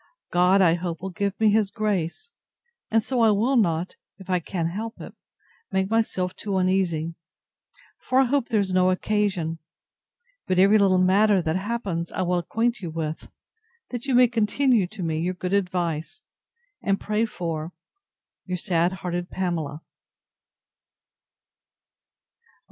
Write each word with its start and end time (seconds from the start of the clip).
God, 0.31 0.63
I 0.63 0.73
hope, 0.73 0.99
will 1.03 1.11
give 1.11 1.39
me 1.39 1.51
his 1.51 1.69
grace: 1.69 2.31
and 2.89 3.03
so 3.03 3.21
I 3.21 3.29
will 3.29 3.55
not, 3.55 3.97
if 4.17 4.31
I 4.31 4.39
can 4.39 4.65
help 4.69 4.99
it, 4.99 5.13
make 5.71 5.91
myself 5.91 6.35
too 6.35 6.57
uneasy; 6.57 7.13
for 7.99 8.19
I 8.19 8.23
hope 8.23 8.47
there 8.47 8.59
is 8.59 8.73
no 8.73 8.89
occasion. 8.89 9.59
But 10.47 10.57
every 10.57 10.79
little 10.79 10.97
matter 10.97 11.39
that 11.43 11.55
happens, 11.55 12.11
I 12.11 12.23
will 12.23 12.39
acquaint 12.39 12.79
you 12.81 12.89
with, 12.89 13.29
that 13.91 14.07
you 14.07 14.15
may 14.15 14.27
continue 14.27 14.87
to 14.87 15.03
me 15.03 15.19
your 15.19 15.35
good 15.35 15.53
advice, 15.53 16.23
and 16.81 16.99
pray 16.99 17.27
for 17.27 17.71
Your 18.47 18.57
sad 18.57 18.91
hearted 18.93 19.29
PAMELA. 19.29 19.81